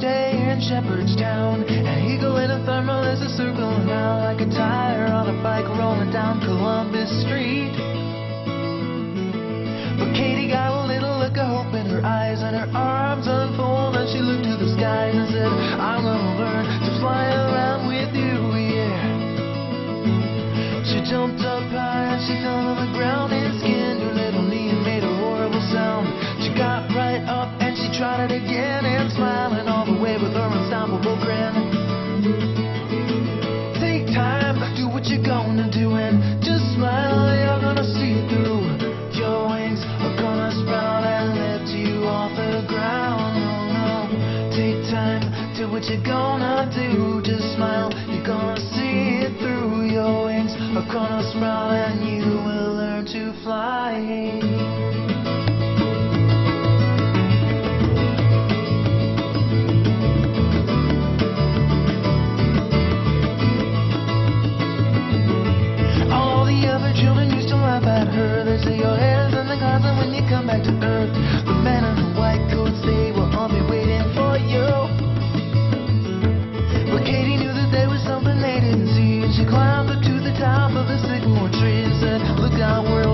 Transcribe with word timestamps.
day 0.00 0.32
in 0.48 0.58
Shepherdstown. 0.64 1.62
An 1.68 2.08
eagle 2.08 2.38
in 2.40 2.50
a 2.50 2.64
thermal 2.64 3.04
is 3.04 3.20
a 3.20 3.28
circling 3.36 3.86
now, 3.86 4.18
like 4.24 4.40
a 4.40 4.48
tire 4.48 5.06
on 5.12 5.28
a 5.28 5.36
bike 5.44 5.68
rolling 5.76 6.10
down 6.10 6.40
Columbus 6.40 7.12
Street. 7.22 7.70
But 10.00 10.16
Katie 10.16 10.48
got 10.48 10.72
a 10.72 10.88
little 10.88 11.20
look 11.20 11.36
of 11.36 11.44
hope 11.44 11.76
in 11.76 11.84
her 11.92 12.00
eyes 12.00 12.40
and 12.40 12.56
her 12.56 12.66
arms 12.72 13.28
unfold 13.28 13.94
and 13.94 14.08
she 14.08 14.24
looked 14.24 14.48
to 14.48 14.56
the 14.56 14.72
skies 14.72 15.12
and 15.12 15.28
said, 15.28 15.52
I'm 15.76 16.02
gonna 16.02 16.40
learn 16.40 16.64
to 16.64 16.90
fly 17.04 17.28
around 17.28 17.86
with 17.86 18.10
you, 18.16 18.40
yeah. 18.56 19.04
She 20.88 21.04
jumped 21.04 21.44
up 21.44 21.68
high 21.68 22.16
and 22.16 22.20
she 22.24 22.40
fell 22.40 22.72
to 22.72 22.74
the 22.74 22.90
ground 22.96 23.36
and 23.36 23.52
skinned 23.60 24.00
her 24.00 24.14
little 24.16 24.48
knee 24.48 24.72
and 24.72 24.80
made 24.80 25.04
a 25.04 25.12
horrible 25.20 25.62
sound. 25.68 26.08
She 26.40 26.48
got 26.56 26.88
right 26.96 27.20
up 27.28 27.52
and 27.60 27.76
she 27.76 27.92
tried 27.96 28.32
it 28.32 28.40
again 28.40 28.88
and 28.88 29.12
way 29.20 29.39
with 30.20 30.34
her 30.36 30.48
unstoppable 30.52 31.16
grin. 31.24 31.54
Take 33.80 34.06
time, 34.12 34.60
do 34.76 34.88
what 34.92 35.06
you're 35.08 35.24
gonna 35.24 35.70
do 35.72 35.96
and 35.96 36.42
just 36.44 36.60
smile, 36.76 37.32
you're 37.32 37.60
gonna 37.60 37.84
see 37.84 38.20
it 38.20 38.28
through. 38.28 38.68
Your 39.16 39.48
wings 39.48 39.80
are 40.04 40.16
gonna 40.20 40.52
sprout 40.60 41.04
and 41.04 41.32
lift 41.40 41.72
you 41.72 42.04
off 42.04 42.36
the 42.36 42.64
ground. 42.68 43.32
Oh 43.32 43.72
no, 43.72 44.52
take 44.52 44.84
time, 44.92 45.24
do 45.56 45.72
what 45.72 45.84
you're 45.88 46.04
gonna 46.04 46.68
do. 46.68 47.22
Just 47.24 47.56
smile, 47.56 47.88
you're 48.12 48.26
gonna 48.26 48.60
see 48.60 49.24
it 49.24 49.32
through. 49.40 49.88
Your 49.88 50.26
wings 50.28 50.52
are 50.76 50.88
gonna 50.92 51.24
sprout 51.32 51.72
and 51.72 52.04
you 52.04 52.28
will 52.44 52.76
learn 52.76 53.06
to 53.06 53.32
fly. 53.42 54.49
to 68.64 68.76
your 68.76 68.96
hands 68.96 69.32
in 69.32 69.48
the 69.48 69.56
garden 69.56 69.96
when 69.96 70.12
you 70.12 70.20
come 70.28 70.46
back 70.46 70.62
to 70.64 70.72
earth. 70.84 71.12
The 71.46 71.56
men 71.64 71.84
in 71.84 71.96
the 71.96 72.08
white 72.18 72.44
coats, 72.52 72.76
they 72.84 73.12
will 73.12 73.32
all 73.32 73.48
be 73.48 73.60
waiting 73.64 74.04
for 74.12 74.36
you. 74.36 74.68
But 76.92 77.04
Katie 77.08 77.40
knew 77.40 77.52
that 77.56 77.70
there 77.72 77.88
was 77.88 78.02
something 78.04 78.36
they 78.40 78.60
didn't 78.60 78.92
see, 78.92 79.24
and 79.24 79.32
she 79.32 79.44
climbed 79.48 79.88
up 79.90 80.02
to 80.04 80.14
the 80.20 80.34
top 80.36 80.76
of 80.76 80.86
the 80.88 80.98
sycamore 81.00 81.48
tree 81.56 81.88
and 81.88 81.96
said, 82.00 82.20
Look 82.36 82.60
out, 82.60 82.84
we're 82.84 83.09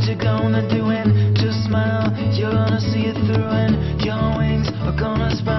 what 0.00 0.08
you're 0.08 0.16
gonna 0.16 0.66
do 0.70 0.86
and 0.86 1.36
just 1.36 1.64
smile. 1.66 2.10
You're 2.32 2.52
gonna 2.52 2.80
see 2.80 3.04
it 3.04 3.14
through 3.26 3.44
and 3.44 4.00
your 4.02 4.38
wings 4.38 4.68
are 4.80 4.96
gonna 4.98 5.36
spread. 5.36 5.49